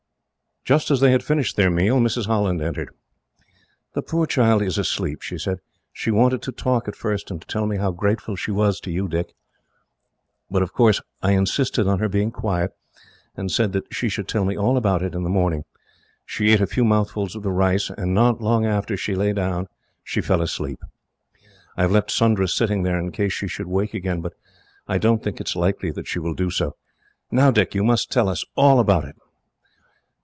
[0.63, 2.27] Just as they had finished their meal, Mrs.
[2.27, 2.91] Holland entered.
[3.95, 5.57] "The poor child is asleep," she said.
[5.91, 8.91] "She wanted to talk at first, and to tell me how grateful she was to
[8.91, 9.33] you, Dick;
[10.51, 12.73] but of course I insisted on her being quiet,
[13.35, 15.63] and said that she should tell me all about it, in the morning.
[16.27, 19.67] She ate a few mouthfuls of the rice, and not long after she lay down,
[20.03, 20.79] she fell asleep.
[21.75, 24.33] I have left Sundra sitting there, in case she should wake up again, but
[24.87, 26.75] I don't think it is likely that she will do so.
[27.31, 29.15] "Now, Dick, you must tell us all about it."